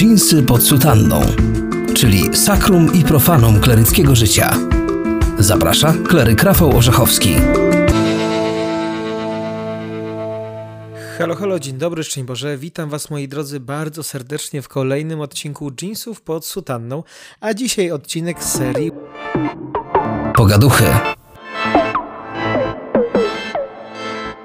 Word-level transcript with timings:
Dżinsy 0.00 0.42
pod 0.42 0.62
sutanną, 0.62 1.20
czyli 1.94 2.36
sakrum 2.36 2.94
i 2.94 3.04
profanum 3.04 3.60
kleryckiego 3.60 4.14
życia. 4.14 4.56
Zaprasza 5.38 5.94
kleryk 6.08 6.42
Rafał 6.42 6.76
Orzechowski. 6.76 7.34
Halo, 11.18 11.34
halo, 11.34 11.58
dzień 11.58 11.78
dobry, 11.78 12.04
szczęść 12.04 12.26
Boże. 12.26 12.58
Witam 12.58 12.90
Was, 12.90 13.10
moi 13.10 13.28
drodzy, 13.28 13.60
bardzo 13.60 14.02
serdecznie 14.02 14.62
w 14.62 14.68
kolejnym 14.68 15.20
odcinku 15.20 15.72
Jeansów 15.82 16.22
pod 16.22 16.46
sutanną, 16.46 17.02
a 17.40 17.54
dzisiaj 17.54 17.90
odcinek 17.90 18.44
z 18.44 18.52
serii 18.52 18.92
Pogaduchy. 20.34 20.84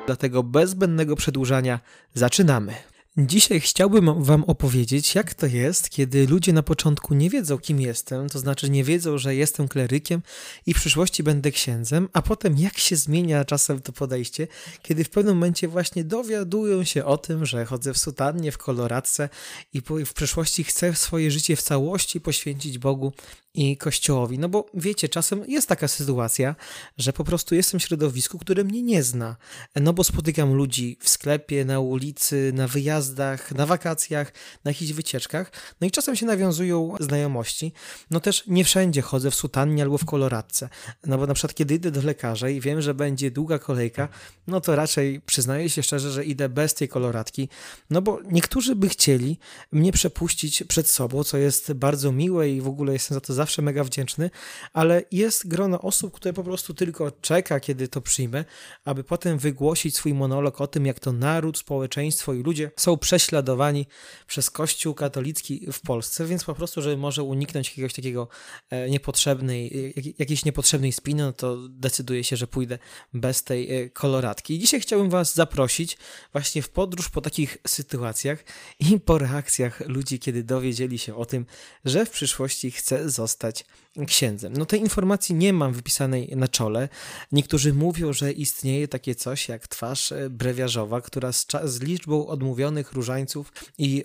Dlatego 0.05 0.43
bez 0.43 0.69
zbędnego 0.69 1.15
przedłużania 1.15 1.79
zaczynamy. 2.13 2.73
Dzisiaj 3.17 3.59
chciałbym 3.59 4.23
Wam 4.23 4.43
opowiedzieć, 4.43 5.15
jak 5.15 5.33
to 5.33 5.45
jest, 5.45 5.89
kiedy 5.89 6.27
ludzie 6.27 6.53
na 6.53 6.63
początku 6.63 7.13
nie 7.13 7.29
wiedzą, 7.29 7.57
kim 7.57 7.81
jestem, 7.81 8.29
to 8.29 8.39
znaczy 8.39 8.69
nie 8.69 8.83
wiedzą, 8.83 9.17
że 9.17 9.35
jestem 9.35 9.67
klerykiem 9.67 10.21
i 10.65 10.73
w 10.73 10.77
przyszłości 10.77 11.23
będę 11.23 11.51
księdzem, 11.51 12.09
a 12.13 12.21
potem 12.21 12.57
jak 12.57 12.77
się 12.77 12.95
zmienia 12.95 13.45
czasem 13.45 13.81
to 13.81 13.91
podejście, 13.91 14.47
kiedy 14.81 15.03
w 15.03 15.09
pewnym 15.09 15.35
momencie 15.35 15.67
właśnie 15.67 16.03
dowiadują 16.03 16.83
się 16.83 17.05
o 17.05 17.17
tym, 17.17 17.45
że 17.45 17.65
chodzę 17.65 17.93
w 17.93 17.97
sutannie, 17.97 18.51
w 18.51 18.57
koloradce 18.57 19.29
i 19.73 19.81
w 20.05 20.13
przyszłości 20.13 20.63
chcę 20.63 20.95
swoje 20.95 21.31
życie 21.31 21.55
w 21.55 21.61
całości 21.61 22.21
poświęcić 22.21 22.77
Bogu 22.77 23.13
i 23.55 23.77
Kościołowi. 23.77 24.39
No 24.39 24.49
bo 24.49 24.65
wiecie, 24.73 25.09
czasem 25.09 25.43
jest 25.47 25.67
taka 25.67 25.87
sytuacja, 25.87 26.55
że 26.97 27.13
po 27.13 27.23
prostu 27.23 27.55
jestem 27.55 27.79
w 27.79 27.83
środowisku, 27.83 28.39
które 28.39 28.63
mnie 28.63 28.81
nie 28.81 29.03
zna. 29.03 29.35
No 29.75 29.93
bo 29.93 30.03
spotykam 30.03 30.53
ludzi 30.53 30.97
w 31.01 31.09
sklepie, 31.09 31.65
na 31.65 31.79
ulicy, 31.79 32.51
na 32.53 32.67
wyjazdach, 32.67 33.51
na 33.51 33.65
wakacjach, 33.65 34.33
na 34.63 34.71
jakichś 34.71 34.91
wycieczkach. 34.91 35.51
No 35.81 35.87
i 35.87 35.91
czasem 35.91 36.15
się 36.15 36.25
nawiązują 36.25 36.95
znajomości. 36.99 37.73
No 38.11 38.19
też 38.19 38.43
nie 38.47 38.65
wszędzie 38.65 39.01
chodzę 39.01 39.31
w 39.31 39.35
sutannie 39.35 39.83
albo 39.83 39.97
w 39.97 40.05
koloradce. 40.05 40.69
No 41.05 41.17
bo 41.17 41.27
na 41.27 41.33
przykład 41.33 41.53
kiedy 41.53 41.73
idę 41.73 41.91
do 41.91 42.01
lekarza 42.01 42.49
i 42.49 42.61
wiem, 42.61 42.81
że 42.81 42.93
będzie 42.93 43.31
długa 43.31 43.59
kolejka, 43.59 44.09
no 44.47 44.61
to 44.61 44.75
raczej 44.75 45.21
przyznaję 45.21 45.69
się 45.69 45.83
szczerze, 45.83 46.11
że 46.11 46.25
idę 46.25 46.49
bez 46.49 46.73
tej 46.73 46.87
koloradki. 46.87 47.49
No 47.89 48.01
bo 48.01 48.19
niektórzy 48.31 48.75
by 48.75 48.89
chcieli 48.89 49.39
mnie 49.71 49.91
przepuścić 49.91 50.63
przed 50.63 50.89
sobą, 50.89 51.23
co 51.23 51.37
jest 51.37 51.73
bardzo 51.73 52.11
miłe 52.11 52.49
i 52.49 52.61
w 52.61 52.67
ogóle 52.67 52.93
jestem 52.93 53.15
za 53.15 53.21
to 53.21 53.33
zawsze 53.33 53.44
zawsze 53.45 53.61
mega 53.61 53.83
wdzięczny, 53.83 54.29
ale 54.73 55.03
jest 55.11 55.47
grono 55.47 55.81
osób, 55.81 56.13
które 56.13 56.33
po 56.33 56.43
prostu 56.43 56.73
tylko 56.73 57.11
czeka, 57.11 57.59
kiedy 57.59 57.87
to 57.87 58.01
przyjmę, 58.01 58.45
aby 58.85 59.03
potem 59.03 59.37
wygłosić 59.37 59.95
swój 59.95 60.13
monolog 60.13 60.61
o 60.61 60.67
tym, 60.67 60.85
jak 60.85 60.99
to 60.99 61.11
naród, 61.11 61.57
społeczeństwo 61.57 62.33
i 62.33 62.43
ludzie 62.43 62.71
są 62.75 62.97
prześladowani 62.97 63.85
przez 64.27 64.49
Kościół 64.49 64.93
katolicki 64.93 65.67
w 65.71 65.81
Polsce, 65.81 66.25
więc 66.25 66.43
po 66.43 66.55
prostu, 66.55 66.81
żeby 66.81 66.97
może 66.97 67.23
uniknąć 67.23 67.69
jakiegoś 67.69 67.93
takiego 67.93 68.27
e, 68.69 68.89
niepotrzebnej, 68.89 69.93
jakiejś 70.19 70.45
niepotrzebnej 70.45 70.91
spiny, 70.91 71.23
no 71.23 71.33
to 71.33 71.57
decyduję 71.69 72.23
się, 72.23 72.35
że 72.35 72.47
pójdę 72.47 72.79
bez 73.13 73.43
tej 73.43 73.75
e, 73.75 73.89
koloratki. 73.89 74.55
I 74.55 74.59
dzisiaj 74.59 74.79
chciałbym 74.81 75.09
Was 75.09 75.35
zaprosić 75.35 75.97
właśnie 76.31 76.61
w 76.61 76.69
podróż 76.69 77.09
po 77.09 77.21
takich 77.21 77.57
sytuacjach 77.67 78.43
i 78.79 78.99
po 78.99 79.17
reakcjach 79.17 79.79
ludzi, 79.87 80.19
kiedy 80.19 80.43
dowiedzieli 80.43 80.97
się 80.99 81.15
o 81.15 81.25
tym, 81.25 81.45
że 81.85 82.05
w 82.05 82.09
przyszłości 82.09 82.71
chcę 82.71 83.09
zostać 83.09 83.34
zostać 83.35 83.65
księdzem. 84.07 84.53
No 84.57 84.65
tej 84.65 84.79
informacji 84.79 85.35
nie 85.35 85.53
mam 85.53 85.73
wypisanej 85.73 86.33
na 86.35 86.47
czole. 86.47 86.89
Niektórzy 87.31 87.73
mówią, 87.73 88.13
że 88.13 88.31
istnieje 88.31 88.87
takie 88.87 89.15
coś 89.15 89.49
jak 89.49 89.67
twarz 89.67 90.11
e, 90.11 90.29
brewiarzowa, 90.29 91.01
która 91.01 91.31
z, 91.31 91.47
z 91.63 91.81
liczbą 91.81 92.27
odmówionych 92.27 92.93
różańców 92.93 93.53
i 93.77 94.03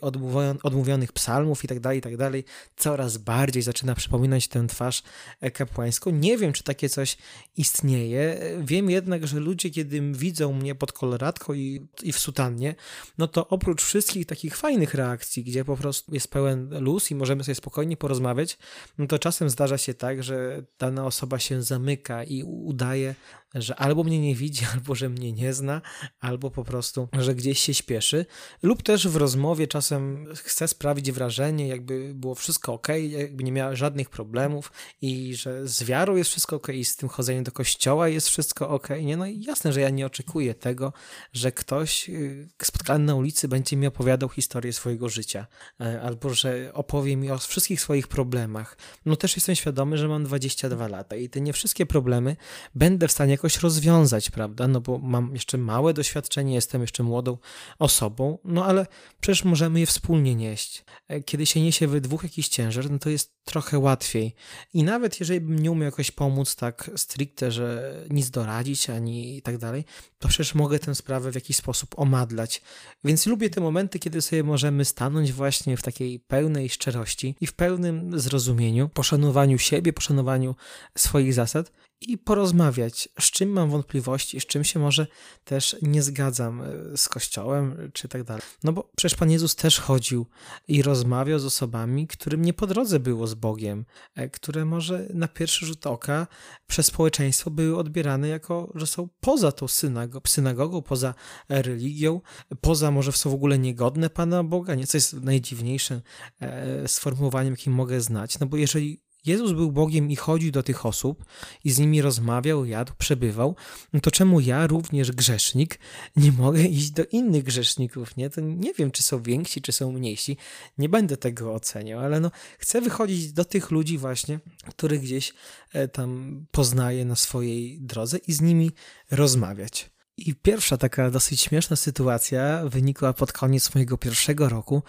odmówionych 0.63 1.13
psalmów 1.13 1.65
itd., 1.65 1.81
tak 1.81 1.95
itd. 1.95 2.31
Tak 2.31 2.43
coraz 2.77 3.17
bardziej 3.17 3.63
zaczyna 3.63 3.95
przypominać 3.95 4.49
tę 4.49 4.67
twarz 4.67 5.03
e, 5.41 5.51
kapłańską. 5.51 6.11
Nie 6.11 6.39
wiem, 6.39 6.53
czy 6.53 6.63
takie 6.63 6.89
coś 6.89 7.17
istnieje. 7.57 8.41
Wiem 8.61 8.91
jednak, 8.91 9.27
że 9.27 9.41
ludzie, 9.41 9.71
kiedy 9.71 10.01
widzą 10.13 10.53
mnie 10.53 10.75
pod 10.75 10.93
koloratką 10.93 11.53
i, 11.55 11.87
i 12.03 12.13
w 12.13 12.19
sutannie, 12.19 12.75
no 13.19 13.29
to 13.29 13.49
oprócz 13.49 13.83
wszystkich 13.83 14.27
takich 14.27 14.57
fajnych 14.57 14.95
reakcji, 14.95 15.45
gdzie 15.45 15.65
po 15.65 15.77
prostu 15.77 16.15
jest 16.15 16.29
pełen 16.29 16.85
luz 16.85 17.11
i 17.11 17.15
możemy 17.15 17.45
sobie 17.45 17.55
spokojnie 17.55 17.97
porozmawiać, 17.97 18.59
no 18.99 19.07
to 19.07 19.19
czasem 19.19 19.51
zdarza 19.51 19.79
się 19.81 19.95
tak, 19.95 20.23
że 20.23 20.63
dana 20.79 21.07
osoba 21.07 21.39
się 21.39 21.63
zamyka 21.63 22.25
i 22.25 22.43
udaje, 22.43 23.15
że 23.55 23.77
albo 23.77 24.05
mnie 24.05 24.21
nie 24.21 24.35
widzi, 24.35 24.65
albo 24.75 24.95
że 24.95 25.09
mnie 25.09 25.33
nie 25.33 25.55
zna, 25.55 25.83
albo 26.21 26.51
po 26.51 26.65
prostu, 26.65 27.09
że 27.19 27.35
gdzieś 27.35 27.59
się 27.59 27.75
śpieszy, 27.75 28.27
lub 28.63 28.83
też 28.83 29.09
w 29.09 29.17
rozmowie 29.17 29.67
czasem 29.67 30.27
chce 30.35 30.69
sprawić 30.69 31.13
wrażenie, 31.13 31.69
jakby 31.69 32.15
było 32.15 32.35
wszystko 32.35 32.73
ok, 32.73 32.89
jakby 33.09 33.45
nie 33.45 33.53
miała 33.53 33.77
żadnych 33.77 34.11
problemów 34.11 34.73
i 35.03 35.35
że 35.35 35.69
z 35.69 35.83
wiarą 35.83 36.17
jest 36.17 36.31
wszystko 36.31 36.57
ok, 36.57 36.69
i 36.69 36.85
z 36.85 36.97
tym 36.97 37.09
chodzeniem 37.09 37.45
do 37.45 37.53
kościoła 37.53 38.09
jest 38.09 38.29
wszystko 38.29 38.69
ok. 38.69 38.89
Nie, 39.03 39.17
no 39.17 39.27
i 39.27 39.43
jasne, 39.43 39.73
że 39.73 39.81
ja 39.81 39.91
nie 39.91 40.07
oczekuję 40.07 40.55
tego, 40.55 40.93
że 41.33 41.53
ktoś 41.53 42.09
y, 42.09 42.49
spotkany 42.63 43.05
na 43.05 43.15
ulicy 43.15 43.49
będzie 43.49 43.77
mi 43.77 43.87
opowiadał 43.87 44.29
historię 44.29 44.73
swojego 44.73 45.09
życia, 45.09 45.47
e, 45.81 46.03
albo 46.03 46.35
że 46.35 46.71
opowie 46.75 47.17
mi 47.17 47.31
o 47.31 47.39
wszystkich 47.39 47.81
swoich 47.81 48.09
problemach. 48.09 48.77
No 49.07 49.17
też 49.17 49.37
jestem 49.37 49.55
świadomy, 49.55 49.99
że 49.99 50.09
mam 50.09 50.25
22 50.25 50.89
lata 50.89 51.17
i 51.17 51.29
te 51.29 51.41
nie 51.41 51.53
wszystkie 51.53 51.87
problemy 51.87 52.37
będę 52.75 53.09
w 53.09 53.13
stanie 53.13 53.39
jakoś 53.41 53.59
rozwiązać, 53.59 54.31
prawda? 54.31 54.69
No 54.69 54.81
bo 54.81 54.99
mam 54.99 55.33
jeszcze 55.33 55.59
małe 55.59 55.95
doświadczenie, 55.95 56.55
jestem 56.55 56.81
jeszcze 56.81 57.03
młodą 57.03 57.39
osobą, 57.79 58.39
no 58.45 58.65
ale 58.65 58.87
przecież 59.21 59.45
możemy 59.45 59.81
je 59.81 59.87
wspólnie 59.87 60.35
nieść. 60.35 60.85
E, 61.09 61.21
kiedy 61.21 61.47
się 61.47 61.61
niesie 61.61 61.87
we 61.87 62.01
dwóch 62.01 62.23
jakiś 62.23 62.49
ciężar, 62.49 62.91
no 62.91 62.99
to 62.99 63.11
jest 63.11 63.35
trochę 63.45 63.79
łatwiej. 63.79 64.35
I 64.75 64.83
nawet 64.83 65.21
jeżeli 65.21 65.41
bym 65.41 65.59
nie 65.59 65.71
umiał 65.71 65.85
jakoś 65.85 66.11
pomóc 66.11 66.57
tak 66.57 66.91
stricte, 66.97 67.51
że 67.53 67.95
nic 68.11 68.31
doradzić 68.31 68.91
ani 68.91 69.43
tak 69.43 69.59
dalej, 69.59 69.85
to 70.21 70.29
przecież 70.29 70.55
mogę 70.55 70.79
tę 70.79 70.95
sprawę 70.95 71.33
w 71.33 71.35
jakiś 71.35 71.57
sposób 71.57 71.99
omadlać. 71.99 72.63
Więc 73.05 73.27
lubię 73.27 73.51
te 73.51 73.61
momenty, 73.61 73.99
kiedy 73.99 74.23
sobie 74.23 74.43
możemy 74.43 74.85
stanąć 74.85 75.33
właśnie 75.33 75.77
w 75.77 75.83
takiej 75.83 76.21
pełnej 76.21 76.69
szczerości 76.69 77.35
i 77.41 77.47
w 77.47 77.53
pełnym 77.53 78.21
zrozumieniu, 78.21 78.89
poszanowaniu 78.89 79.59
siebie, 79.59 79.93
poszanowaniu 79.93 80.55
swoich 80.97 81.35
zasad 81.35 81.73
i 82.01 82.19
porozmawiać, 82.19 83.09
z 83.21 83.31
czym 83.31 83.51
mam 83.51 83.71
wątpliwości, 83.71 84.41
z 84.41 84.47
czym 84.47 84.65
się 84.65 84.79
może 84.79 85.07
też 85.45 85.77
nie 85.83 86.03
zgadzam 86.03 86.63
e, 86.63 86.97
z 86.97 87.09
Kościołem, 87.09 87.91
czy 87.93 88.09
tak 88.09 88.25
dalej. 88.25 88.43
No 88.65 88.73
bo 88.73 88.91
przecież 88.97 89.19
Pan 89.19 89.31
Jezus 89.31 89.57
też 89.57 89.81
chodził 89.81 90.27
i 90.69 90.83
rozmawiał 90.83 91.39
z 91.39 91.45
osobami, 91.45 92.07
którym 92.07 92.45
nie 92.45 92.53
po 92.55 92.67
drodze 92.67 93.01
było 93.01 93.27
z 93.27 93.35
Bogiem, 93.35 93.85
e, 94.15 94.29
które 94.29 94.65
może 94.65 95.07
na 95.15 95.29
pierwszy 95.29 95.67
rzut 95.67 95.87
oka 95.87 96.27
przez 96.67 96.87
społeczeństwo 96.87 97.51
były 97.51 97.79
odbierane 97.79 98.29
jako, 98.29 98.73
że 98.75 98.87
są 98.87 99.09
poza 99.21 99.53
tą 99.53 99.69
synago 99.69 100.10
synagogą, 100.27 100.83
poza 100.83 101.15
religią, 101.49 102.21
poza 102.61 102.91
może 102.91 103.13
są 103.13 103.31
w 103.31 103.35
ogóle 103.35 103.59
niegodne 103.59 104.11
Pana 104.11 104.45
Boga, 104.45 104.75
nie? 104.75 104.87
Co 104.87 104.97
jest 104.97 105.13
najdziwniejszym 105.13 106.01
e, 106.41 106.89
sformułowaniem, 106.89 107.53
jakim 107.53 107.73
mogę 107.73 108.01
znać. 108.01 108.39
No 108.39 108.47
bo 108.47 108.57
jeżeli 108.57 109.01
Jezus 109.27 109.53
był 109.53 109.73
Bogiem 109.73 110.11
i 110.11 110.17
chodził 110.17 110.51
do 110.51 110.63
tych 110.63 110.87
osób 110.87 111.25
i 111.65 111.71
z 111.71 111.79
nimi 111.79 112.03
rozmawiał, 112.03 112.65
jadł, 112.65 112.93
przebywał, 112.99 113.57
no 113.93 114.01
to 114.01 114.11
czemu 114.11 114.41
ja, 114.41 114.67
również 114.67 115.13
grzesznik, 115.13 115.79
nie 116.17 116.33
mogę 116.33 116.63
iść 116.63 116.91
do 116.91 117.05
innych 117.05 117.45
grzeszników, 117.45 118.17
nie? 118.17 118.31
To 118.31 118.41
nie 118.41 118.75
wiem, 118.75 118.91
czy 118.91 119.03
są 119.03 119.23
więksi, 119.23 119.63
czy 119.63 119.73
są 119.73 119.93
mniejsi, 119.93 120.37
nie 120.79 120.89
będę 120.89 121.17
tego 121.17 121.55
oceniał, 121.55 122.01
ale 122.01 122.21
no 122.21 122.31
chcę 122.59 122.81
wychodzić 122.81 123.33
do 123.33 123.45
tych 123.45 123.71
ludzi 123.71 123.99
właśnie, 123.99 124.41
których 124.69 125.01
gdzieś 125.01 125.35
e, 125.73 125.89
tam 125.89 126.41
poznaję 126.51 127.05
na 127.05 127.17
swojej 127.17 127.81
drodze 127.81 128.19
i 128.19 128.33
z 128.33 128.41
nimi 128.41 128.71
rozmawiać. 129.11 129.91
I 130.27 130.35
pierwsza 130.35 130.77
taka 130.77 131.11
dosyć 131.11 131.41
śmieszna 131.41 131.77
sytuacja 131.77 132.63
wynikła 132.65 133.13
pod 133.13 133.33
koniec 133.33 133.75
mojego 133.75 133.99
pierwszego 133.99 134.49
roku, 134.49 134.83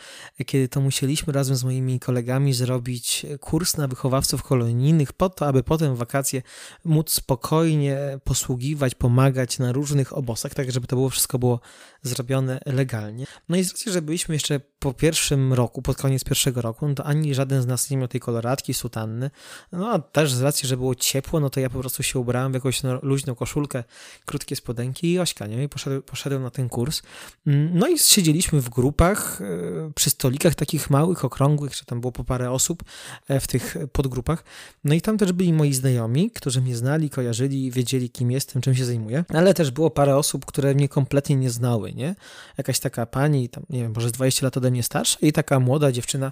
kiedy 0.45 0.67
to 0.67 0.81
musieliśmy 0.81 1.33
razem 1.33 1.55
z 1.55 1.63
moimi 1.63 1.99
kolegami 1.99 2.53
zrobić 2.53 3.25
kurs 3.39 3.77
na 3.77 3.87
wychowawców 3.87 4.43
kolonijnych 4.43 5.13
po 5.13 5.29
to, 5.29 5.47
aby 5.47 5.63
potem 5.63 5.95
w 5.95 5.97
wakacje 5.97 6.41
móc 6.85 7.11
spokojnie 7.11 8.19
posługiwać, 8.23 8.95
pomagać 8.95 9.59
na 9.59 9.71
różnych 9.71 10.17
obozach, 10.17 10.53
tak 10.53 10.71
żeby 10.71 10.87
to 10.87 10.95
było 10.95 11.09
wszystko 11.09 11.39
było 11.39 11.59
zrobione 12.01 12.59
legalnie. 12.65 13.25
No 13.49 13.57
i 13.57 13.63
z 13.63 13.71
racji, 13.71 13.91
że 13.91 14.01
byliśmy 14.01 14.35
jeszcze 14.35 14.61
po 14.81 14.93
pierwszym 14.93 15.53
roku, 15.53 15.81
pod 15.81 15.97
koniec 15.97 16.23
pierwszego 16.23 16.61
roku, 16.61 16.87
no 16.87 16.95
to 16.95 17.03
ani 17.03 17.35
żaden 17.35 17.61
z 17.61 17.65
nas 17.65 17.89
nie 17.89 17.97
miał 17.97 18.07
tej 18.07 18.21
koloratki, 18.21 18.73
sutanny, 18.73 19.31
no 19.71 19.91
a 19.91 19.99
też 19.99 20.33
z 20.33 20.41
racji, 20.41 20.67
że 20.67 20.77
było 20.77 20.95
ciepło, 20.95 21.39
no 21.39 21.49
to 21.49 21.59
ja 21.59 21.69
po 21.69 21.79
prostu 21.79 22.03
się 22.03 22.19
ubrałem 22.19 22.51
w 22.51 22.55
jakąś 22.55 22.83
no, 22.83 22.99
luźną 23.01 23.35
koszulkę, 23.35 23.83
krótkie 24.25 24.55
spodenki 24.55 25.11
i 25.11 25.19
ośka, 25.19 25.47
nie? 25.47 25.63
I 25.63 25.69
poszedłem, 25.69 26.01
poszedłem 26.01 26.43
na 26.43 26.49
ten 26.49 26.69
kurs. 26.69 27.01
Mm, 27.47 27.69
no 27.73 27.87
i 27.87 27.99
siedzieliśmy 27.99 28.61
w 28.61 28.69
grupach, 28.69 29.41
e, 29.41 29.91
przy 29.95 30.09
stolikach 30.09 30.55
takich 30.55 30.89
małych, 30.89 31.25
okrągłych, 31.25 31.75
że 31.75 31.85
tam 31.85 32.01
było 32.01 32.11
po 32.11 32.23
parę 32.23 32.51
osób 32.51 32.83
e, 33.27 33.39
w 33.39 33.47
tych 33.47 33.77
podgrupach. 33.91 34.43
No 34.83 34.93
i 34.93 35.01
tam 35.01 35.17
też 35.17 35.31
byli 35.31 35.53
moi 35.53 35.73
znajomi, 35.73 36.31
którzy 36.31 36.61
mnie 36.61 36.75
znali, 36.75 37.09
kojarzyli, 37.09 37.71
wiedzieli 37.71 38.09
kim 38.09 38.31
jestem, 38.31 38.61
czym 38.61 38.75
się 38.75 38.85
zajmuję, 38.85 39.25
ale 39.29 39.53
też 39.53 39.71
było 39.71 39.89
parę 39.89 40.17
osób, 40.17 40.45
które 40.45 40.75
mnie 40.75 40.89
kompletnie 40.89 41.35
nie 41.35 41.49
znały, 41.49 41.93
nie? 41.93 42.15
Jakaś 42.57 42.79
taka 42.79 43.05
pani, 43.05 43.49
tam, 43.49 43.63
nie 43.69 43.81
wiem, 43.81 43.91
może 43.95 44.11
20 44.11 44.45
lat 44.45 44.57
ode 44.57 44.70
ode 44.71 44.73
mnie 44.73 44.83
starsza 44.83 45.17
i 45.21 45.31
taka 45.31 45.59
młoda 45.59 45.91
dziewczyna, 45.91 46.31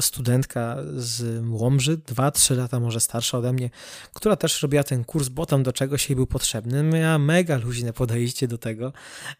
studentka 0.00 0.76
z 0.96 1.44
Łomży, 1.48 1.98
2-3 1.98 2.56
lata 2.56 2.80
może 2.80 3.00
starsza 3.00 3.38
ode 3.38 3.52
mnie, 3.52 3.70
która 4.14 4.36
też 4.36 4.62
robiła 4.62 4.84
ten 4.84 5.04
kurs, 5.04 5.28
bo 5.28 5.46
tam 5.46 5.62
do 5.62 5.72
czegoś 5.72 6.10
jej 6.10 6.16
był 6.16 6.26
potrzebny. 6.26 6.82
Miała 6.82 7.18
mega 7.18 7.56
luźne 7.56 7.92
podejście 7.92 8.48
do 8.48 8.58
tego. 8.58 8.92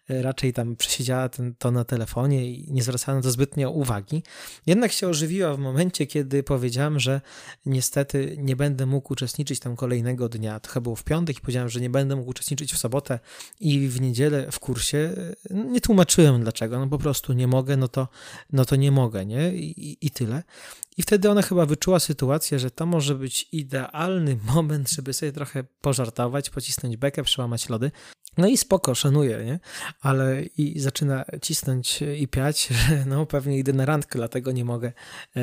E, 0.09 0.21
raczej 0.21 0.53
tam 0.53 0.75
przesiedziała 0.75 1.29
ten, 1.29 1.55
to 1.55 1.71
na 1.71 1.83
telefonie 1.83 2.51
i 2.51 2.71
nie 2.71 2.83
zwracała 2.83 3.15
na 3.17 3.21
to 3.21 3.31
zbytnio 3.31 3.71
uwagi. 3.71 4.23
Jednak 4.65 4.91
się 4.91 5.07
ożywiła 5.07 5.55
w 5.55 5.59
momencie, 5.59 6.07
kiedy 6.07 6.43
powiedziałam, 6.43 6.99
że 6.99 7.21
niestety 7.65 8.35
nie 8.39 8.55
będę 8.55 8.85
mógł 8.85 9.13
uczestniczyć 9.13 9.59
tam 9.59 9.75
kolejnego 9.75 10.29
dnia. 10.29 10.59
To 10.59 10.69
chyba 10.69 10.83
było 10.83 10.95
w 10.95 11.03
piątek 11.03 11.37
i 11.37 11.41
powiedziałem, 11.41 11.69
że 11.69 11.81
nie 11.81 11.89
będę 11.89 12.15
mógł 12.15 12.29
uczestniczyć 12.29 12.73
w 12.73 12.77
sobotę 12.77 13.19
i 13.59 13.87
w 13.87 14.01
niedzielę 14.01 14.51
w 14.51 14.59
kursie. 14.59 15.13
Nie 15.49 15.81
tłumaczyłem 15.81 16.41
dlaczego, 16.43 16.79
no 16.79 16.87
po 16.87 16.97
prostu 16.97 17.33
nie 17.33 17.47
mogę, 17.47 17.77
no 17.77 17.87
to, 17.87 18.07
no 18.51 18.65
to 18.65 18.75
nie 18.75 18.91
mogę, 18.91 19.25
nie? 19.25 19.55
I, 19.55 19.97
i 20.01 20.11
tyle. 20.11 20.43
I 20.97 21.01
wtedy 21.01 21.29
ona 21.29 21.41
chyba 21.41 21.65
wyczuła 21.65 21.99
sytuację, 21.99 22.59
że 22.59 22.71
to 22.71 22.85
może 22.85 23.15
być 23.15 23.47
idealny 23.51 24.37
moment, 24.55 24.89
żeby 24.91 25.13
sobie 25.13 25.31
trochę 25.31 25.63
pożartować, 25.81 26.49
pocisnąć 26.49 26.97
bekę, 26.97 27.23
przełamać 27.23 27.69
lody. 27.69 27.91
No 28.37 28.47
i 28.47 28.57
spoko, 28.57 28.95
szanuję, 28.95 29.43
nie? 29.45 29.59
Ale 30.01 30.43
i 30.57 30.79
zaczyna 30.79 31.25
cisnąć 31.41 31.99
i 32.17 32.27
piać, 32.27 32.67
że 32.87 33.05
no 33.05 33.25
pewnie 33.25 33.57
idę 33.57 33.73
na 33.73 33.85
randkę, 33.85 34.19
dlatego 34.19 34.51
nie 34.51 34.65
mogę 34.65 34.91
e, 35.35 35.41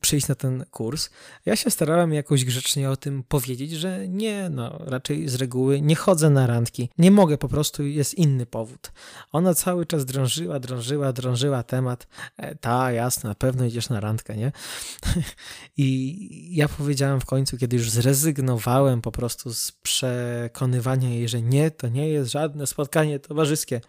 przyjść 0.00 0.28
na 0.28 0.34
ten 0.34 0.64
kurs. 0.70 1.10
Ja 1.46 1.56
się 1.56 1.70
starałem 1.70 2.12
jakoś 2.12 2.44
grzecznie 2.44 2.90
o 2.90 2.96
tym 2.96 3.22
powiedzieć, 3.22 3.70
że 3.70 4.08
nie, 4.08 4.50
no 4.50 4.78
raczej 4.78 5.28
z 5.28 5.34
reguły 5.34 5.80
nie 5.80 5.96
chodzę 5.96 6.30
na 6.30 6.46
randki. 6.46 6.88
Nie 6.98 7.10
mogę, 7.10 7.38
po 7.38 7.48
prostu 7.48 7.86
jest 7.86 8.14
inny 8.14 8.46
powód. 8.46 8.92
Ona 9.32 9.54
cały 9.54 9.86
czas 9.86 10.04
drążyła, 10.04 10.60
drążyła, 10.60 11.12
drążyła 11.12 11.62
temat. 11.62 12.06
E, 12.36 12.54
ta, 12.54 12.92
jasne, 12.92 13.28
na 13.28 13.34
pewno 13.34 13.64
idziesz 13.64 13.88
na 13.88 14.00
randkę, 14.00 14.36
nie? 14.36 14.52
I 15.76 16.56
ja 16.56 16.68
powiedziałem 16.68 17.20
w 17.20 17.26
końcu, 17.26 17.58
kiedy 17.58 17.76
już 17.76 17.90
zrezygnowałem 17.90 19.02
po 19.02 19.12
prostu 19.12 19.54
z 19.54 19.72
przekonywania 19.72 21.08
jej, 21.08 21.28
że 21.28 21.42
nie, 21.42 21.70
to 21.70 21.88
nie 21.92 22.08
jest 22.08 22.30
żadne 22.30 22.66
spotkanie 22.66 23.18
towarzyskie. 23.18 23.80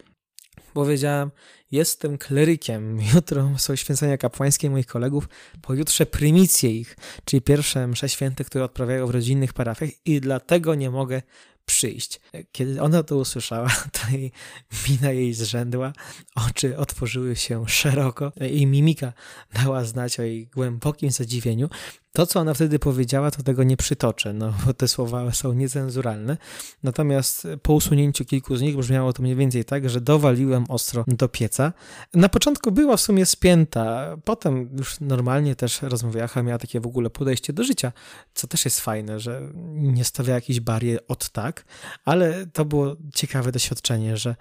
Powiedziałem, 0.72 1.30
jestem 1.70 2.18
klerykiem. 2.18 2.98
Jutro 3.14 3.50
są 3.58 3.76
święcenia 3.76 4.16
kapłańskie 4.16 4.70
moich 4.70 4.86
kolegów, 4.86 5.28
pojutrze 5.62 6.06
prymicje 6.06 6.70
ich, 6.70 6.96
czyli 7.24 7.42
pierwsze 7.42 7.86
msze 7.86 8.08
święte, 8.08 8.44
które 8.44 8.64
odprawiają 8.64 9.06
w 9.06 9.10
rodzinnych 9.10 9.52
parafiach 9.52 9.88
i 10.04 10.20
dlatego 10.20 10.74
nie 10.74 10.90
mogę 10.90 11.22
przyjść. 11.66 12.20
Kiedy 12.52 12.82
ona 12.82 13.02
to 13.02 13.16
usłyszała, 13.16 13.68
to 13.96 14.16
jej 14.16 14.32
mina 14.88 15.12
jej 15.12 15.34
zrzędła, 15.34 15.92
oczy 16.34 16.78
otworzyły 16.78 17.36
się 17.36 17.68
szeroko 17.68 18.32
i 18.50 18.66
mimika 18.66 19.12
dała 19.54 19.84
znać 19.84 20.20
o 20.20 20.22
jej 20.22 20.46
głębokim 20.46 21.10
zadziwieniu. 21.10 21.68
To, 22.12 22.26
co 22.26 22.40
ona 22.40 22.54
wtedy 22.54 22.78
powiedziała, 22.78 23.30
to 23.30 23.42
tego 23.42 23.62
nie 23.62 23.76
przytoczę, 23.76 24.32
no 24.32 24.54
bo 24.66 24.74
te 24.74 24.88
słowa 24.88 25.32
są 25.32 25.52
niecenzuralne. 25.52 26.36
Natomiast 26.82 27.48
po 27.62 27.72
usunięciu 27.72 28.24
kilku 28.24 28.56
z 28.56 28.60
nich 28.60 28.76
brzmiało 28.76 29.12
to 29.12 29.22
mniej 29.22 29.36
więcej 29.36 29.64
tak, 29.64 29.90
że 29.90 30.00
dowaliłem 30.00 30.64
ostro 30.68 31.04
do 31.08 31.28
pieca. 31.28 31.72
Na 32.14 32.28
początku 32.28 32.72
była 32.72 32.96
w 32.96 33.00
sumie 33.00 33.26
spięta, 33.26 34.16
potem 34.24 34.68
już 34.78 35.00
normalnie 35.00 35.56
też 35.56 35.82
rozmawiała, 35.82 36.42
miała 36.42 36.58
takie 36.58 36.80
w 36.80 36.86
ogóle 36.86 37.10
podejście 37.10 37.52
do 37.52 37.64
życia, 37.64 37.92
co 38.34 38.46
też 38.46 38.64
jest 38.64 38.80
fajne, 38.80 39.20
że 39.20 39.40
nie 39.74 40.04
stawia 40.04 40.34
jakichś 40.34 40.60
barier 40.60 41.00
od 41.08 41.28
tak, 41.28 41.64
ale 42.04 42.46
to 42.46 42.64
było 42.64 42.96
ciekawe 43.14 43.52
doświadczenie, 43.52 44.16
że 44.16 44.36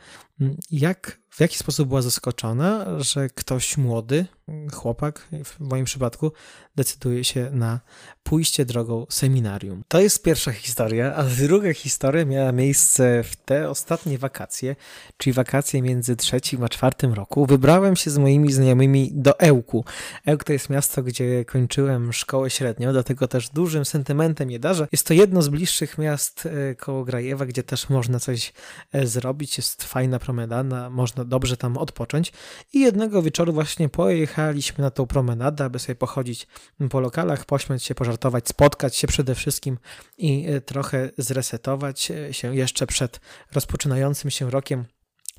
jak, 0.71 1.20
w 1.31 1.39
jaki 1.39 1.57
sposób 1.57 1.87
była 1.87 2.01
zaskoczona, 2.01 2.85
że 2.99 3.29
ktoś 3.29 3.77
młody, 3.77 4.25
chłopak 4.73 5.27
w 5.45 5.59
moim 5.59 5.85
przypadku, 5.85 6.31
decyduje 6.75 7.23
się 7.23 7.49
na 7.51 7.79
pójście 8.23 8.65
drogą 8.65 9.05
seminarium. 9.09 9.83
To 9.87 9.99
jest 9.99 10.23
pierwsza 10.23 10.51
historia, 10.51 11.15
a 11.15 11.23
druga 11.23 11.73
historia 11.73 12.25
miała 12.25 12.51
miejsce 12.51 13.23
w 13.23 13.35
te 13.35 13.69
ostatnie 13.69 14.17
wakacje, 14.17 14.75
czyli 15.17 15.33
wakacje 15.33 15.81
między 15.81 16.15
trzecim 16.15 16.63
a 16.63 16.69
czwartym 16.69 17.13
roku. 17.13 17.45
Wybrałem 17.45 17.95
się 17.95 18.11
z 18.11 18.17
moimi 18.17 18.51
znajomymi 18.51 19.11
do 19.13 19.39
Ełku. 19.39 19.85
Ełk 20.25 20.43
to 20.43 20.53
jest 20.53 20.69
miasto, 20.69 21.03
gdzie 21.03 21.45
kończyłem 21.45 22.13
szkołę 22.13 22.49
średnią, 22.49 22.91
dlatego 22.91 23.27
też 23.27 23.49
dużym 23.49 23.85
sentymentem 23.85 24.51
je 24.51 24.59
darzę. 24.59 24.87
Jest 24.91 25.07
to 25.07 25.13
jedno 25.13 25.41
z 25.41 25.49
bliższych 25.49 25.97
miast 25.97 26.45
e, 26.45 26.75
koło 26.75 27.03
Grajewa, 27.03 27.45
gdzie 27.45 27.63
też 27.63 27.89
można 27.89 28.19
coś 28.19 28.53
e, 28.91 29.07
zrobić. 29.07 29.57
Jest 29.57 29.83
fajna 29.83 30.19
promenada, 30.19 30.89
można 30.89 31.20
dobrze 31.25 31.57
tam 31.57 31.77
odpocząć. 31.77 32.33
I 32.73 32.79
jednego 32.79 33.21
wieczoru 33.21 33.53
właśnie 33.53 33.89
pojechaliśmy 33.89 34.81
na 34.81 34.91
tą 34.91 35.07
promenadę, 35.07 35.63
aby 35.63 35.79
sobie 35.79 35.95
pochodzić 35.95 36.47
po 36.89 36.99
lokalach, 36.99 37.45
pośmiać 37.45 37.83
się, 37.83 37.95
pożartować, 37.95 38.47
spotkać 38.47 38.95
się 38.95 39.07
przede 39.07 39.35
wszystkim 39.35 39.77
i 40.17 40.45
e, 40.47 40.61
trochę 40.61 41.09
zresetować 41.17 42.11
się 42.31 42.55
jeszcze 42.55 42.87
przed 42.87 43.19
rozpoczynającym 43.53 44.31
się 44.31 44.49
rokiem 44.49 44.85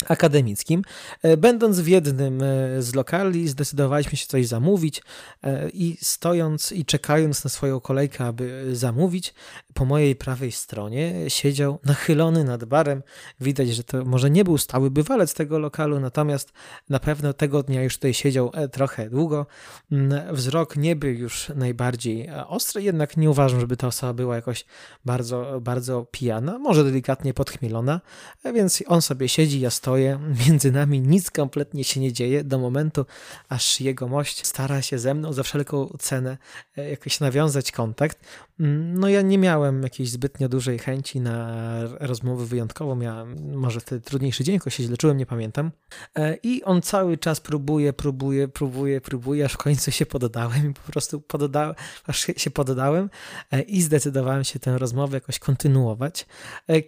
akademickim. 0.08 0.82
E, 1.22 1.36
będąc 1.36 1.80
w 1.80 1.86
jednym 1.86 2.42
e, 2.42 2.82
z 2.82 2.94
lokali, 2.94 3.48
zdecydowaliśmy 3.48 4.18
się 4.18 4.26
coś 4.26 4.46
zamówić 4.46 5.02
e, 5.42 5.68
i 5.70 5.96
stojąc 6.00 6.72
i 6.72 6.84
czekając 6.84 7.44
na 7.44 7.50
swoją 7.50 7.80
kolejkę, 7.80 8.24
aby 8.24 8.76
zamówić, 8.76 9.34
po 9.74 9.84
mojej 9.84 10.16
prawej 10.16 10.52
stronie 10.52 11.14
siedział 11.28 11.78
nachylony 11.84 12.44
nad 12.44 12.64
barem. 12.64 13.02
Widać, 13.40 13.68
że 13.68 13.84
to 13.84 14.04
może 14.04 14.30
nie 14.30 14.44
był 14.44 14.58
stały 14.58 14.90
bywalec 14.90 15.34
tego 15.34 15.58
lokalu, 15.58 16.00
natomiast 16.00 16.52
na 16.88 16.98
pewno 16.98 17.32
tego 17.32 17.62
dnia 17.62 17.82
już 17.82 17.94
tutaj 17.94 18.14
siedział 18.14 18.52
trochę 18.72 19.10
długo. 19.10 19.46
Mm, 19.92 20.36
wzrok 20.36 20.76
nie 20.76 20.96
był 20.96 21.10
już 21.10 21.48
najbardziej 21.54 22.30
ostry, 22.46 22.82
jednak 22.82 23.16
nie 23.16 23.30
uważam, 23.30 23.60
żeby 23.60 23.76
ta 23.76 23.86
osoba 23.86 24.12
była 24.12 24.36
jakoś 24.36 24.64
bardzo, 25.04 25.60
bardzo 25.60 26.06
pijana, 26.10 26.58
może 26.58 26.84
delikatnie 26.84 27.34
podchmielona, 27.34 28.00
więc 28.54 28.82
on 28.86 29.02
sobie 29.02 29.28
siedzi, 29.28 29.60
ja 29.60 29.70
stoję 29.70 29.91
stoję, 29.92 30.18
między 30.46 30.72
nami 30.72 31.00
nic 31.00 31.30
kompletnie 31.30 31.84
się 31.84 32.00
nie 32.00 32.12
dzieje 32.12 32.44
do 32.44 32.58
momentu, 32.58 33.06
aż 33.48 33.80
jego 33.80 34.08
mość 34.08 34.46
stara 34.46 34.82
się 34.82 34.98
ze 34.98 35.14
mną 35.14 35.32
za 35.32 35.42
wszelką 35.42 35.96
cenę 35.98 36.38
e, 36.76 36.90
jakoś 36.90 37.20
nawiązać 37.20 37.72
kontakt. 37.72 38.18
Mm, 38.60 38.98
no 38.98 39.08
ja 39.08 39.22
nie 39.22 39.38
miałem 39.38 39.82
jakiejś 39.82 40.10
zbytnio 40.10 40.48
dużej 40.48 40.78
chęci 40.78 41.20
na 41.20 41.54
rozmowę 42.00 42.44
wyjątkową, 42.44 42.94
miałem 42.94 43.56
może 43.56 43.80
wtedy 43.80 44.00
trudniejszy 44.00 44.44
dzień, 44.44 44.54
jakoś 44.54 44.74
się 44.74 44.82
źle 44.82 44.96
czułem, 44.96 45.16
nie 45.16 45.26
pamiętam. 45.26 45.70
E, 46.16 46.36
I 46.42 46.64
on 46.64 46.82
cały 46.82 47.18
czas 47.18 47.40
próbuje, 47.40 47.92
próbuje, 47.92 48.48
próbuje, 48.48 49.00
próbuje, 49.00 49.44
aż 49.44 49.52
w 49.52 49.58
końcu 49.58 49.90
się 49.90 50.06
poddałem 50.06 50.70
i 50.70 50.74
po 50.74 50.92
prostu 50.92 51.20
poddałem, 51.20 51.74
aż 52.06 52.26
się 52.36 52.50
poddałem 52.50 53.10
e, 53.50 53.60
i 53.60 53.82
zdecydowałem 53.82 54.44
się 54.44 54.58
tę 54.58 54.78
rozmowę 54.78 55.16
jakoś 55.16 55.38
kontynuować. 55.38 56.26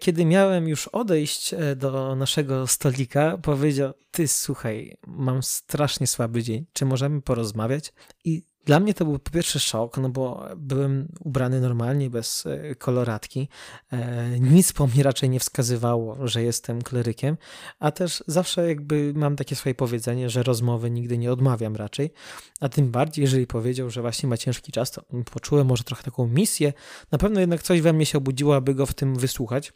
Kiedy 0.00 0.24
miałem 0.24 0.68
już 0.68 0.88
odejść 0.88 1.54
do 1.76 2.16
naszego 2.16 2.66
stolika, 2.66 2.93
stolika, 2.94 3.38
powiedział: 3.38 3.92
Ty 4.10 4.28
słuchaj, 4.28 4.96
mam 5.06 5.42
strasznie 5.42 6.06
słaby 6.06 6.42
dzień, 6.42 6.66
czy 6.72 6.84
możemy 6.84 7.22
porozmawiać? 7.22 7.92
I 8.24 8.42
dla 8.64 8.80
mnie 8.80 8.94
to 8.94 9.04
był 9.04 9.18
po 9.18 9.30
pierwsze 9.30 9.60
szok, 9.60 9.98
no 9.98 10.08
bo 10.08 10.48
byłem 10.56 11.08
ubrany 11.20 11.60
normalnie, 11.60 12.10
bez 12.10 12.46
e, 12.46 12.74
koloratki. 12.74 13.48
E, 13.92 14.40
nic 14.40 14.72
po 14.72 14.86
mnie 14.86 15.02
raczej 15.02 15.30
nie 15.30 15.40
wskazywało, 15.40 16.26
że 16.26 16.42
jestem 16.42 16.82
klerykiem, 16.82 17.36
a 17.78 17.90
też 17.90 18.24
zawsze 18.26 18.68
jakby 18.68 19.12
mam 19.16 19.36
takie 19.36 19.56
swoje 19.56 19.74
powiedzenie, 19.74 20.30
że 20.30 20.42
rozmowy 20.42 20.90
nigdy 20.90 21.18
nie 21.18 21.32
odmawiam 21.32 21.76
raczej, 21.76 22.12
a 22.60 22.68
tym 22.68 22.90
bardziej, 22.90 23.22
jeżeli 23.22 23.46
powiedział, 23.46 23.90
że 23.90 24.00
właśnie 24.00 24.28
ma 24.28 24.36
ciężki 24.36 24.72
czas, 24.72 24.90
to 24.90 25.02
poczułem 25.32 25.66
może 25.66 25.84
trochę 25.84 26.02
taką 26.02 26.26
misję. 26.26 26.72
Na 27.12 27.18
pewno 27.18 27.40
jednak 27.40 27.62
coś 27.62 27.80
we 27.80 27.92
mnie 27.92 28.06
się 28.06 28.18
obudziło, 28.18 28.56
aby 28.56 28.74
go 28.74 28.86
w 28.86 28.94
tym 28.94 29.16
wysłuchać. 29.16 29.72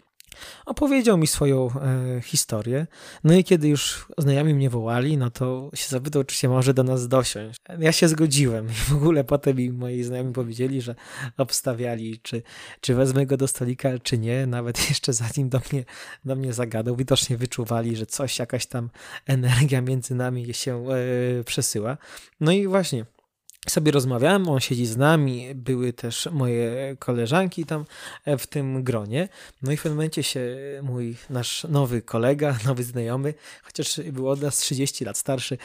Opowiedział 0.67 1.19
mi 1.19 1.27
swoją 1.27 1.69
e, 1.71 2.21
historię. 2.23 2.87
No 3.25 3.35
i 3.35 3.45
kiedy 3.45 3.69
już 3.69 4.07
znajomi 4.19 4.55
mnie 4.55 4.71
wołali, 4.71 5.17
no 5.17 5.31
to 5.31 5.71
się 5.75 5.89
zapytał, 5.89 6.25
czy 6.25 6.37
się 6.37 6.49
może 6.49 6.75
do 6.75 6.83
nas 6.83 7.09
dosiąść. 7.09 7.61
Ja 7.79 7.93
się 7.93 8.09
zgodziłem. 8.09 8.69
W 8.69 8.93
ogóle 8.93 9.25
potem 9.25 9.57
mi 9.57 9.71
moi 9.71 10.03
znajomi 10.03 10.33
powiedzieli, 10.33 10.83
że 10.83 10.95
obstawiali, 11.37 12.21
czy, 12.23 12.43
czy 12.81 12.95
wezmę 12.95 13.27
go 13.27 13.37
do 13.37 13.49
stolika, 13.49 13.99
czy 14.03 14.19
nie. 14.19 14.47
Nawet 14.47 14.79
jeszcze 14.89 15.13
zanim 15.13 15.49
do 15.49 15.61
mnie, 15.73 15.85
do 16.25 16.37
mnie 16.37 16.53
zagadał, 16.53 16.97
widocznie 16.97 17.37
wyczuwali, 17.37 17.97
że 17.97 18.07
coś, 18.07 18.39
jakaś 18.39 18.67
tam 18.67 18.91
energia 19.27 19.81
między 19.81 20.15
nami 20.15 20.55
się 20.55 20.87
e, 20.89 21.45
przesyła. 21.45 21.97
No 22.41 22.53
i 22.53 22.67
właśnie 22.67 23.05
sobie 23.69 23.93
rozmawiałem, 23.93 24.49
on 24.49 24.61
siedzi 24.61 24.87
z 24.87 24.97
nami, 24.97 25.55
były 25.55 25.93
też 25.93 26.29
moje 26.33 26.97
koleżanki 26.99 27.65
tam 27.65 27.85
e, 28.25 28.39
w 28.39 28.47
tym 28.47 28.83
gronie. 28.83 29.29
No 29.63 29.73
i 29.73 29.77
w 29.77 29.83
pewnym 29.83 29.97
momencie 29.97 30.23
się 30.23 30.57
mój 30.83 31.17
nasz 31.31 31.65
nowy 31.65 32.03
kolega, 32.03 32.59
nowy 32.67 32.85
znajomy, 32.85 33.35
chociaż 33.63 34.01
był 34.13 34.29
od 34.29 34.43
nas 34.43 34.59
30 34.59 35.05
lat 35.05 35.19
starszy, 35.19 35.59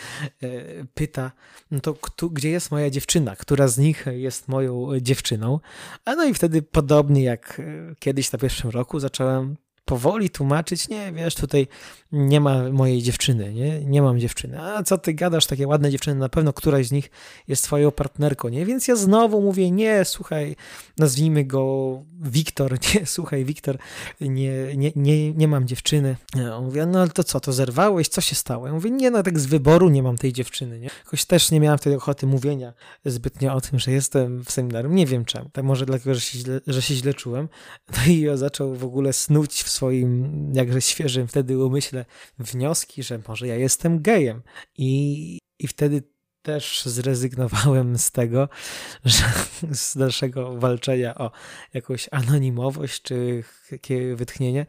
e, 0.44 0.50
pyta, 0.94 1.32
no 1.72 1.80
to 1.80 1.94
kto, 1.94 2.30
gdzie 2.30 2.50
jest 2.50 2.72
moja 2.72 2.90
dziewczyna, 2.90 3.36
która 3.36 3.68
z 3.68 3.78
nich 3.78 4.06
jest 4.12 4.48
moją 4.48 5.00
dziewczyną. 5.00 5.60
A 6.06 6.16
no 6.16 6.26
i 6.26 6.34
wtedy 6.34 6.62
podobnie 6.62 7.24
jak 7.24 7.60
e, 7.60 7.96
kiedyś 8.00 8.32
na 8.32 8.40
pierwszym 8.40 8.70
roku 8.70 9.00
zacząłem 9.00 9.56
powoli 9.86 10.30
tłumaczyć, 10.30 10.90
nie, 10.90 11.12
wiesz, 11.12 11.36
tutaj 11.36 11.68
nie 12.12 12.40
ma 12.40 12.70
mojej 12.70 13.02
dziewczyny, 13.02 13.54
nie, 13.54 13.86
nie 13.86 14.02
mam 14.02 14.20
dziewczyny. 14.20 14.62
A 14.62 14.84
co 14.84 14.98
ty 14.98 15.14
gadasz, 15.14 15.46
takie 15.46 15.68
ładne 15.68 15.92
dziewczyny, 15.92 16.20
na 16.20 16.30
pewno 16.30 16.54
któraś 16.54 16.88
z 16.88 16.92
nich 16.92 17.12
jest 17.48 17.64
twoją 17.64 17.92
partnerką, 17.92 18.50
nie? 18.50 18.66
Więc 18.66 18.88
ja 18.88 18.96
znowu 18.96 19.42
mówię, 19.42 19.72
nie, 19.72 20.06
słuchaj, 20.06 20.56
nazwijmy 20.98 21.46
go 21.46 22.04
Wiktor, 22.22 22.78
nie, 22.96 23.06
słuchaj, 23.06 23.46
Wiktor, 23.46 23.78
nie, 24.22 24.78
nie, 24.78 24.92
nie, 24.96 25.34
nie 25.34 25.48
mam 25.48 25.68
dziewczyny. 25.68 26.16
On 26.54 26.66
mówi, 26.66 26.80
no 26.88 27.02
ale 27.02 27.10
to 27.10 27.24
co, 27.24 27.40
to 27.40 27.54
zerwałeś, 27.54 28.08
co 28.08 28.22
się 28.22 28.36
stało? 28.36 28.68
Ja 28.68 28.74
mówię, 28.74 28.92
nie, 28.92 29.12
no 29.12 29.24
tak 29.24 29.40
z 29.40 29.46
wyboru 29.46 29.90
nie 29.90 30.04
mam 30.04 30.18
tej 30.18 30.34
dziewczyny, 30.34 30.80
nie? 30.80 30.90
Jakoś 31.06 31.26
też 31.26 31.52
nie 31.52 31.60
miałam 31.60 31.78
wtedy 31.78 31.96
ochoty 31.96 32.28
mówienia 32.28 32.74
zbytnio 33.06 33.54
o 33.54 33.62
tym, 33.62 33.80
że 33.80 33.92
jestem 33.92 34.44
w 34.44 34.52
seminarium, 34.52 34.96
nie 34.96 35.06
wiem 35.06 35.26
czemu, 35.26 35.50
tak 35.50 35.66
może 35.66 35.86
dlatego, 35.86 36.16
że 36.16 36.22
się 36.22 36.40
źle, 36.40 36.62
że 36.68 36.82
się 36.82 36.96
źle 36.96 37.14
czułem. 37.14 37.50
No 37.98 38.14
i 38.14 38.22
ja 38.22 38.38
zaczął 38.38 38.76
w 38.76 38.84
ogóle 38.84 39.14
snuć 39.14 39.64
w 39.64 39.70
swoim 39.74 40.52
jakże 40.54 40.82
świeżym 40.82 41.28
wtedy 41.28 41.58
umyśle 41.66 42.06
wnioski, 42.40 43.04
że 43.04 43.20
może 43.28 43.48
ja 43.48 43.56
jestem 43.56 44.02
gejem. 44.02 44.42
I, 44.78 45.40
i 45.60 45.68
wtedy 45.68 46.04
też 46.44 46.86
zrezygnowałem 46.86 47.98
z 47.98 48.12
tego, 48.12 48.50
że 49.06 49.24
z 49.72 49.98
dalszego 49.98 50.58
walczenia 50.58 51.16
o 51.16 51.32
jakąś 51.74 52.10
anonimowość 52.12 53.02
czy 53.02 53.44
takie 53.70 54.16
wytchnienie 54.16 54.66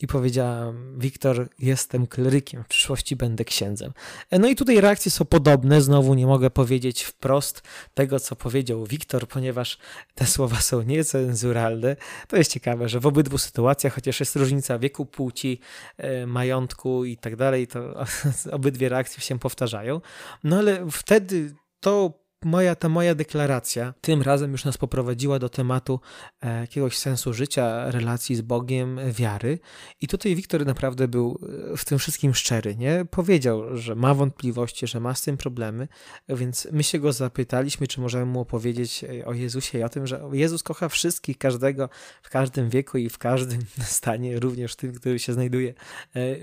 i 0.00 0.06
powiedziałam, 0.06 0.98
Wiktor, 0.98 1.48
jestem 1.58 2.06
klerykiem, 2.06 2.64
w 2.64 2.68
przyszłości 2.68 3.16
będę 3.16 3.44
księdzem. 3.44 3.92
No 4.32 4.48
i 4.48 4.56
tutaj 4.56 4.80
reakcje 4.80 5.10
są 5.10 5.24
podobne, 5.24 5.82
znowu 5.82 6.14
nie 6.14 6.26
mogę 6.26 6.50
powiedzieć 6.50 7.02
wprost 7.02 7.62
tego, 7.94 8.20
co 8.20 8.36
powiedział 8.36 8.86
Wiktor, 8.86 9.28
ponieważ 9.28 9.78
te 10.14 10.26
słowa 10.26 10.56
są 10.60 10.82
niecenzuralne. 10.82 11.96
To 12.28 12.36
jest 12.36 12.52
ciekawe, 12.52 12.88
że 12.88 13.00
w 13.00 13.06
obydwu 13.06 13.38
sytuacjach, 13.38 13.94
chociaż 13.94 14.20
jest 14.20 14.36
różnica 14.36 14.78
wieku, 14.78 15.06
płci, 15.06 15.60
e, 15.96 16.26
majątku 16.26 17.04
i 17.04 17.16
tak 17.16 17.36
dalej, 17.36 17.66
to 17.66 18.04
obydwie 18.52 18.88
reakcje 18.88 19.22
się 19.22 19.38
powtarzają. 19.38 20.00
No 20.44 20.58
ale 20.58 20.90
wtedy 21.10 21.54
to 21.80 22.20
moja, 22.44 22.74
ta 22.74 22.88
moja 22.88 23.14
deklaracja 23.14 23.94
tym 24.00 24.22
razem 24.22 24.52
już 24.52 24.64
nas 24.64 24.78
poprowadziła 24.78 25.38
do 25.38 25.48
tematu 25.48 26.00
e, 26.40 26.60
jakiegoś 26.60 26.98
sensu 26.98 27.32
życia, 27.32 27.90
relacji 27.90 28.36
z 28.36 28.40
Bogiem, 28.40 29.00
wiary. 29.12 29.58
I 30.00 30.08
tutaj 30.08 30.36
Wiktor 30.36 30.66
naprawdę 30.66 31.08
był 31.08 31.38
e, 31.72 31.76
w 31.76 31.84
tym 31.84 31.98
wszystkim 31.98 32.34
szczery, 32.34 32.76
nie? 32.76 33.04
Powiedział, 33.10 33.76
że 33.76 33.94
ma 33.94 34.14
wątpliwości, 34.14 34.86
że 34.86 35.00
ma 35.00 35.14
z 35.14 35.22
tym 35.22 35.36
problemy, 35.36 35.88
więc 36.28 36.68
my 36.72 36.82
się 36.82 36.98
go 36.98 37.12
zapytaliśmy, 37.12 37.86
czy 37.86 38.00
możemy 38.00 38.26
mu 38.26 38.40
opowiedzieć 38.40 39.04
e, 39.04 39.26
o 39.26 39.34
Jezusie 39.34 39.78
i 39.78 39.82
o 39.82 39.88
tym, 39.88 40.06
że 40.06 40.22
Jezus 40.32 40.62
kocha 40.62 40.88
wszystkich, 40.88 41.38
każdego, 41.38 41.88
w 42.22 42.30
każdym 42.30 42.70
wieku 42.70 42.98
i 42.98 43.08
w 43.08 43.18
każdym 43.18 43.60
stanie, 43.98 44.40
również 44.40 44.76
tym, 44.76 44.92
który 44.92 45.18
się 45.18 45.32
znajduje 45.32 45.74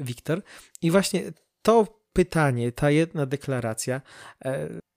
Wiktor. 0.02 0.42
I 0.82 0.92
właśnie 0.92 1.22
to 1.62 1.98
pytanie, 2.18 2.72
ta 2.72 2.90
jedna 2.90 3.26
deklaracja 3.26 4.02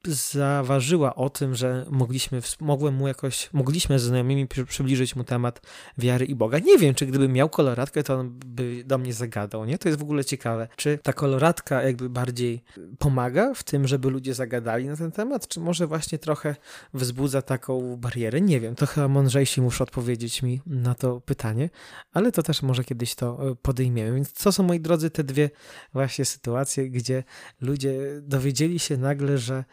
zaważyła 0.07 1.15
o 1.15 1.31
tym, 1.31 1.55
że 1.55 1.87
mogliśmy, 1.91 2.41
mogłem 2.61 2.95
mu 2.95 3.09
jakoś, 3.09 3.53
mogliśmy 3.53 3.99
z 3.99 4.03
znajomymi 4.03 4.47
przybliżyć 4.69 5.17
mu 5.17 5.25
temat 5.25 5.61
wiary 5.99 6.25
i 6.27 6.35
Boga. 6.35 6.59
Nie 6.59 6.79
wiem, 6.79 6.95
czy 6.95 7.07
gdybym 7.07 7.33
miał 7.33 7.49
koloratkę, 7.49 8.03
to 8.03 8.15
on 8.15 8.39
by 8.47 8.85
do 8.87 8.99
mnie 8.99 9.13
zagadał, 9.13 9.65
nie? 9.65 9.79
To 9.79 9.89
jest 9.89 9.99
w 9.99 10.03
ogóle 10.03 10.25
ciekawe. 10.25 10.69
Czy 10.77 10.99
ta 11.03 11.13
koloratka 11.13 11.83
jakby 11.83 12.09
bardziej 12.09 12.63
pomaga 12.99 13.55
w 13.55 13.63
tym, 13.63 13.89
żeby 13.89 14.11
ludzie 14.11 14.35
zagadali 14.35 14.87
na 14.87 14.97
ten 14.97 15.13
temat, 15.13 15.49
czy 15.49 15.61
może 15.61 15.87
właśnie 15.87 16.19
trochę 16.19 16.57
wzbudza 16.95 17.43
taką 17.43 17.97
barierę? 17.97 18.41
Nie 18.41 18.61
wiem, 18.61 18.75
to 18.75 18.87
chyba 18.87 19.09
mądrzejsi 19.09 19.61
muszą 19.61 19.85
odpowiedzieć 19.85 20.43
mi 20.43 20.61
na 20.67 20.95
to 20.95 21.21
pytanie, 21.21 21.71
ale 22.13 22.33
to 22.33 22.43
też 22.43 22.63
może 22.63 22.85
kiedyś 22.85 23.15
to 23.15 23.51
e, 23.51 23.55
podejmiemy. 23.55 24.15
Więc 24.15 24.33
co 24.33 24.53
są, 24.53 24.63
moi 24.63 24.81
drodzy, 24.81 25.11
te 25.11 25.25
dwie 25.25 25.51
właśnie 25.93 26.25
sytuacje, 26.25 26.91
gdzie 26.91 27.25
ludzie 27.61 27.99
dowiedzieli 28.23 28.79
się 28.79 28.97
nagle, 28.97 29.39
że 29.39 29.65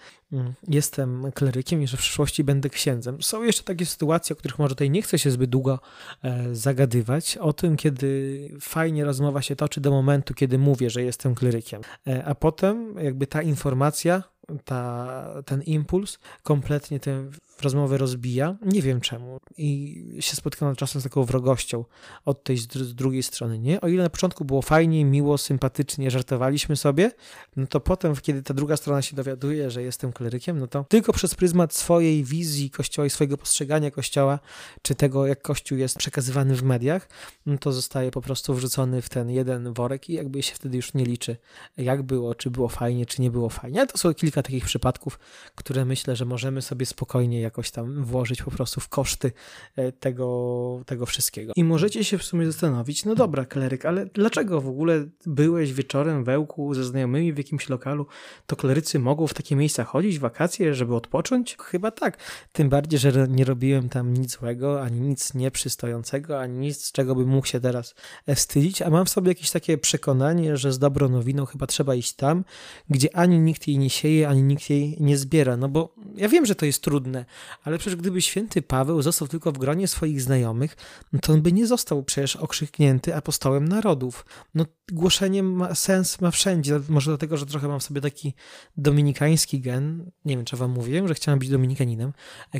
jestem 0.67 1.31
klerykiem 1.31 1.81
i 1.81 1.87
że 1.87 1.97
w 1.97 1.99
przyszłości 1.99 2.43
będę 2.43 2.69
księdzem. 2.69 3.21
Są 3.21 3.43
jeszcze 3.43 3.63
takie 3.63 3.85
sytuacje, 3.85 4.33
o 4.33 4.37
których 4.37 4.59
może 4.59 4.75
tutaj 4.75 4.89
nie 4.89 5.01
chcę 5.01 5.19
się 5.19 5.31
zbyt 5.31 5.49
długo 5.49 5.79
e, 6.23 6.55
zagadywać, 6.55 7.37
o 7.37 7.53
tym, 7.53 7.77
kiedy 7.77 8.39
fajnie 8.61 9.05
rozmowa 9.05 9.41
się 9.41 9.55
toczy 9.55 9.81
do 9.81 9.91
momentu, 9.91 10.33
kiedy 10.33 10.57
mówię, 10.57 10.89
że 10.89 11.03
jestem 11.03 11.35
klerykiem, 11.35 11.81
e, 12.07 12.25
a 12.25 12.35
potem 12.35 12.95
jakby 12.99 13.27
ta 13.27 13.41
informacja 13.41 14.23
ta, 14.65 15.43
ten 15.45 15.61
impuls 15.61 16.19
kompletnie 16.43 16.99
tę 16.99 17.29
rozmowę 17.61 17.97
rozbija. 17.97 18.55
Nie 18.61 18.81
wiem 18.81 19.01
czemu. 19.01 19.39
I 19.57 20.03
się 20.19 20.35
spotykam 20.35 20.75
czasem 20.75 21.01
z 21.01 21.03
taką 21.03 21.23
wrogością 21.23 21.85
od 22.25 22.43
tej 22.43 22.57
z 22.57 22.95
drugiej 22.95 23.23
strony, 23.23 23.59
nie? 23.59 23.81
O 23.81 23.87
ile 23.87 24.03
na 24.03 24.09
początku 24.09 24.45
było 24.45 24.61
fajnie, 24.61 25.05
miło, 25.05 25.37
sympatycznie, 25.37 26.11
żartowaliśmy 26.11 26.75
sobie, 26.75 27.11
no 27.55 27.67
to 27.67 27.79
potem, 27.79 28.15
kiedy 28.15 28.43
ta 28.43 28.53
druga 28.53 28.77
strona 28.77 29.01
się 29.01 29.15
dowiaduje, 29.15 29.71
że 29.71 29.83
jestem 29.83 30.13
klerykiem, 30.13 30.59
no 30.59 30.67
to 30.67 30.85
tylko 30.89 31.13
przez 31.13 31.35
pryzmat 31.35 31.73
swojej 31.73 32.23
wizji 32.23 32.69
Kościoła 32.69 33.05
i 33.05 33.09
swojego 33.09 33.37
postrzegania 33.37 33.91
Kościoła, 33.91 34.39
czy 34.81 34.95
tego, 34.95 35.27
jak 35.27 35.41
Kościół 35.41 35.77
jest 35.77 35.97
przekazywany 35.97 36.55
w 36.55 36.63
mediach, 36.63 37.09
no 37.45 37.57
to 37.57 37.71
zostaje 37.71 38.11
po 38.11 38.21
prostu 38.21 38.53
wrzucony 38.53 39.01
w 39.01 39.09
ten 39.09 39.29
jeden 39.29 39.73
worek 39.73 40.09
i 40.09 40.13
jakby 40.13 40.43
się 40.43 40.55
wtedy 40.55 40.77
już 40.77 40.93
nie 40.93 41.05
liczy, 41.05 41.37
jak 41.77 42.03
było, 42.03 42.35
czy 42.35 42.51
było 42.51 42.69
fajnie, 42.69 43.05
czy 43.05 43.21
nie 43.21 43.31
było 43.31 43.49
fajnie. 43.49 43.79
Ale 43.79 43.87
to 43.87 43.97
są 43.97 44.13
kilka 44.13 44.36
kilka 44.37 44.47
takich 44.47 44.65
przypadków, 44.65 45.19
które 45.55 45.85
myślę, 45.85 46.15
że 46.15 46.25
możemy 46.25 46.61
sobie 46.61 46.85
spokojnie 46.85 47.41
jakoś 47.41 47.71
tam 47.71 48.03
włożyć 48.03 48.43
po 48.43 48.51
prostu 48.51 48.81
w 48.81 48.89
koszty 48.89 49.31
e, 49.75 49.91
tego, 49.91 50.83
tego 50.85 51.05
wszystkiego. 51.05 51.53
I 51.55 51.63
możecie 51.63 52.03
się 52.03 52.17
w 52.17 52.23
sumie 52.23 52.45
zastanowić, 52.45 53.05
no 53.05 53.15
dobra, 53.15 53.45
kleryk, 53.45 53.85
ale 53.85 54.05
dlaczego 54.05 54.61
w 54.61 54.67
ogóle 54.67 55.05
byłeś 55.25 55.73
wieczorem 55.73 56.23
w 56.23 56.29
Ełku 56.29 56.73
ze 56.73 56.83
znajomymi 56.83 57.33
w 57.33 57.37
jakimś 57.37 57.69
lokalu? 57.69 58.05
To 58.45 58.55
klerycy 58.55 58.99
mogą 58.99 59.27
w 59.27 59.33
takie 59.33 59.55
miejsca 59.55 59.83
chodzić 59.83 60.19
wakacje, 60.19 60.73
żeby 60.73 60.95
odpocząć? 60.95 61.57
Chyba 61.59 61.91
tak. 61.91 62.17
Tym 62.51 62.69
bardziej, 62.69 62.99
że 62.99 63.27
nie 63.29 63.45
robiłem 63.45 63.89
tam 63.89 64.13
nic 64.13 64.31
złego, 64.31 64.81
ani 64.81 64.99
nic 64.99 65.33
nieprzystojącego, 65.33 66.39
ani 66.39 66.59
nic, 66.59 66.85
z 66.85 66.91
czego 66.91 67.15
bym 67.15 67.27
mógł 67.29 67.47
się 67.47 67.59
teraz 67.59 67.95
e, 68.27 68.35
wstydzić, 68.35 68.81
a 68.81 68.89
mam 68.89 69.05
w 69.05 69.09
sobie 69.09 69.29
jakieś 69.29 69.51
takie 69.51 69.77
przekonanie, 69.77 70.57
że 70.57 70.73
z 70.73 70.79
dobrą 70.79 71.09
nowiną 71.09 71.45
chyba 71.45 71.67
trzeba 71.67 71.95
iść 71.95 72.13
tam, 72.13 72.43
gdzie 72.89 73.15
ani 73.15 73.39
nikt 73.39 73.67
jej 73.67 73.77
nie 73.77 73.89
sieje, 73.89 74.26
ani 74.27 74.43
nikt 74.43 74.69
jej 74.69 74.97
nie 74.99 75.17
zbiera. 75.17 75.57
No 75.57 75.69
bo 75.69 75.95
ja 76.15 76.29
wiem, 76.29 76.45
że 76.45 76.55
to 76.55 76.65
jest 76.65 76.83
trudne, 76.83 77.25
ale 77.63 77.77
przecież 77.77 77.95
gdyby 77.95 78.21
święty 78.21 78.61
Paweł 78.61 79.01
został 79.01 79.27
tylko 79.27 79.51
w 79.51 79.57
gronie 79.57 79.87
swoich 79.87 80.21
znajomych, 80.21 80.77
no 81.13 81.19
to 81.19 81.33
on 81.33 81.41
by 81.41 81.51
nie 81.51 81.67
został 81.67 82.03
przecież 82.03 82.35
okrzyknięty 82.35 83.15
apostołem 83.15 83.67
narodów. 83.67 84.25
No 84.55 84.65
głoszenie 84.91 85.43
ma 85.43 85.75
sens 85.75 86.21
ma 86.21 86.31
wszędzie. 86.31 86.79
Może 86.89 87.11
dlatego, 87.11 87.37
że 87.37 87.45
trochę 87.45 87.67
mam 87.67 87.79
w 87.79 87.83
sobie 87.83 88.01
taki 88.01 88.33
dominikański 88.77 89.59
gen. 89.59 90.11
Nie 90.25 90.35
wiem, 90.35 90.45
czy 90.45 90.57
wam 90.57 90.71
mówiłem, 90.71 91.07
że 91.07 91.13
chciałem 91.13 91.39
być 91.39 91.49
dominikaninem 91.49 92.13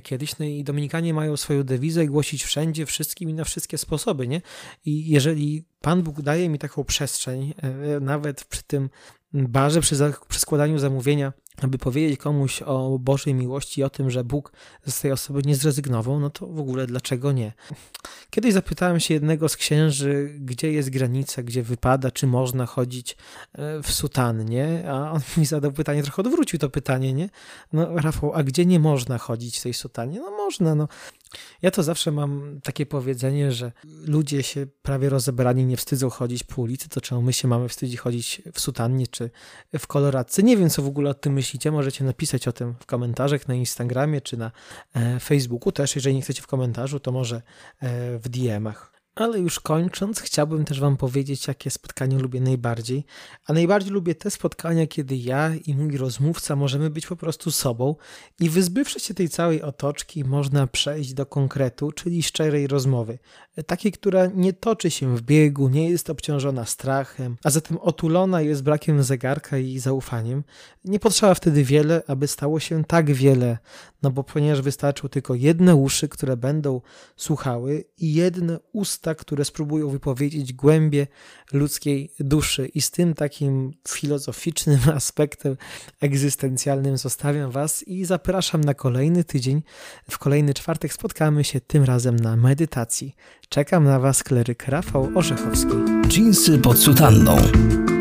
kiedyś. 0.03 0.39
No 0.39 0.45
i 0.45 0.63
dominikanie 0.63 1.13
mają 1.13 1.37
swoją 1.37 1.63
dewizę 1.63 2.05
głosić 2.05 2.43
wszędzie, 2.43 2.85
wszystkim 2.85 3.29
i 3.29 3.33
na 3.33 3.43
wszystkie 3.43 3.77
sposoby, 3.77 4.27
nie? 4.27 4.41
I 4.85 5.09
jeżeli 5.09 5.65
Pan 5.81 6.03
Bóg 6.03 6.21
daje 6.21 6.49
mi 6.49 6.59
taką 6.59 6.83
przestrzeń, 6.83 7.53
e, 7.57 7.99
nawet 7.99 8.43
przy 8.43 8.63
tym 8.63 8.89
barze, 9.37 9.81
przy, 9.81 9.95
przy 10.27 10.39
składaniu 10.39 10.79
zamówienia, 10.79 11.33
aby 11.61 11.77
powiedzieć 11.77 12.19
komuś 12.19 12.61
o 12.61 12.99
Bożej 12.99 13.33
miłości 13.33 13.81
i 13.81 13.83
o 13.83 13.89
tym, 13.89 14.11
że 14.11 14.23
Bóg 14.23 14.51
z 14.87 15.01
tej 15.01 15.11
osoby 15.11 15.41
nie 15.45 15.55
zrezygnował, 15.55 16.19
no 16.19 16.29
to 16.29 16.47
w 16.47 16.59
ogóle 16.59 16.87
dlaczego 16.87 17.31
nie? 17.31 17.53
Kiedyś 18.29 18.53
zapytałem 18.53 18.99
się 18.99 19.13
jednego 19.13 19.49
z 19.49 19.57
księży, 19.57 20.35
gdzie 20.39 20.71
jest 20.71 20.89
granica, 20.89 21.43
gdzie 21.43 21.63
wypada, 21.63 22.11
czy 22.11 22.27
można 22.27 22.65
chodzić 22.65 23.17
e, 23.53 23.83
w 23.83 23.91
sutannie, 23.91 24.83
a 24.89 25.11
on 25.11 25.21
mi 25.37 25.45
zadał 25.45 25.71
pytanie, 25.71 26.03
trochę 26.03 26.21
odwrócił 26.21 26.59
to 26.59 26.69
pytanie, 26.69 27.13
nie? 27.13 27.29
No 27.73 27.95
Rafał, 27.95 28.33
a 28.33 28.43
gdzie 28.43 28.65
nie 28.65 28.79
można 28.79 29.17
chodzić 29.17 29.59
w 29.59 29.63
tej 29.63 29.73
sutannie? 29.73 30.19
No 30.19 30.31
można, 30.31 30.75
no. 30.75 30.87
Ja 31.61 31.71
to 31.71 31.83
zawsze 31.83 32.11
mam 32.11 32.59
takie 32.63 32.85
powiedzenie, 32.85 33.51
że 33.51 33.71
ludzie 33.83 34.43
się 34.43 34.67
prawie 34.81 35.09
rozebrani 35.09 35.65
nie 35.65 35.77
wstydzą 35.77 36.09
chodzić 36.09 36.43
po 36.43 36.61
ulicy, 36.61 36.89
to 36.89 37.01
czemu 37.01 37.21
my 37.21 37.33
się 37.33 37.47
mamy 37.47 37.69
wstydzić 37.69 37.99
chodzić 37.99 38.41
w 38.53 38.59
sutannie 38.59 39.07
czy 39.07 39.29
w 39.79 39.87
koloradce? 39.87 40.43
Nie 40.43 40.57
wiem, 40.57 40.69
co 40.69 40.81
w 40.81 40.87
ogóle 40.87 41.09
o 41.09 41.13
tym 41.13 41.33
myślicie, 41.33 41.71
możecie 41.71 42.03
napisać 42.03 42.47
o 42.47 42.53
tym 42.53 42.75
w 42.79 42.85
komentarzach 42.85 43.47
na 43.47 43.55
Instagramie 43.55 44.21
czy 44.21 44.37
na 44.37 44.51
e, 44.93 45.19
Facebooku 45.19 45.71
też, 45.71 45.95
jeżeli 45.95 46.15
nie 46.15 46.21
chcecie 46.21 46.41
w 46.41 46.47
komentarzu, 46.47 46.99
to 46.99 47.11
może 47.11 47.35
e, 47.35 47.41
w 48.19 48.29
DM-ach. 48.29 48.96
Ale 49.17 49.39
już 49.39 49.59
kończąc, 49.59 50.19
chciałbym 50.19 50.65
też 50.65 50.79
Wam 50.79 50.97
powiedzieć, 50.97 51.47
jakie 51.47 51.71
spotkanie 51.71 52.19
lubię 52.19 52.41
najbardziej. 52.41 53.05
A 53.45 53.53
najbardziej 53.53 53.91
lubię 53.91 54.15
te 54.15 54.31
spotkania, 54.31 54.87
kiedy 54.87 55.15
ja 55.15 55.55
i 55.65 55.75
mój 55.75 55.97
rozmówca 55.97 56.55
możemy 56.55 56.89
być 56.89 57.07
po 57.07 57.15
prostu 57.15 57.51
sobą 57.51 57.95
i 58.39 58.49
wyzbywszy 58.49 58.99
się 58.99 59.13
tej 59.13 59.29
całej 59.29 59.61
otoczki, 59.61 60.23
można 60.23 60.67
przejść 60.67 61.13
do 61.13 61.25
konkretu, 61.25 61.91
czyli 61.91 62.23
szczerej 62.23 62.67
rozmowy. 62.67 63.19
Takiej, 63.67 63.91
która 63.91 64.25
nie 64.25 64.53
toczy 64.53 64.91
się 64.91 65.17
w 65.17 65.21
biegu, 65.21 65.69
nie 65.69 65.89
jest 65.89 66.09
obciążona 66.09 66.65
strachem, 66.65 67.37
a 67.43 67.49
zatem 67.49 67.77
otulona 67.77 68.41
jest 68.41 68.63
brakiem 68.63 69.03
zegarka 69.03 69.57
i 69.57 69.79
zaufaniem. 69.79 70.43
Nie 70.85 70.99
potrzeba 70.99 71.33
wtedy 71.33 71.63
wiele, 71.63 72.01
aby 72.07 72.27
stało 72.27 72.59
się 72.59 72.83
tak 72.83 73.11
wiele, 73.11 73.57
no 74.03 74.11
bo 74.11 74.23
ponieważ 74.23 74.61
wystarczą 74.61 75.09
tylko 75.09 75.35
jedne 75.35 75.75
uszy, 75.75 76.09
które 76.09 76.37
będą 76.37 76.81
słuchały 77.15 77.83
i 77.97 78.13
jedne 78.13 78.59
usta, 78.73 79.06
usta, 79.07 79.15
które 79.15 79.45
spróbują 79.45 79.89
wypowiedzieć 79.89 80.53
głębie 80.53 81.07
ludzkiej 81.53 82.11
duszy. 82.19 82.67
I 82.75 82.81
z 82.81 82.91
tym 82.91 83.13
takim 83.13 83.73
filozoficznym 83.87 84.79
aspektem 84.95 85.57
egzystencjalnym 86.01 86.97
zostawiam 86.97 87.51
Was 87.51 87.83
i 87.83 88.05
zapraszam 88.05 88.63
na 88.63 88.73
kolejny 88.73 89.23
tydzień. 89.23 89.63
W 90.09 90.17
kolejny 90.17 90.53
czwartek 90.53 90.93
spotkamy 90.93 91.43
się 91.43 91.61
tym 91.61 91.83
razem 91.83 92.15
na 92.15 92.35
medytacji. 92.35 93.15
Czekam 93.49 93.83
na 93.83 93.99
Was, 93.99 94.23
kleryk 94.23 94.67
Rafał 94.67 95.09
Orzechowski. 95.15 95.75
Dżinsy 96.07 96.57
pod 96.57 96.79
sutanną, 96.79 97.37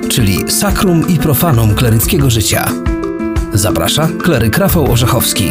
czyli 0.09 0.51
sakrum 0.51 1.09
i 1.09 1.19
profanum 1.19 1.75
kleryckiego 1.75 2.31
życia. 2.31 2.73
Zaprasza 3.53 4.09
kleryk 4.23 4.59
Rafał 4.59 4.93
Orzechowski. 4.93 5.51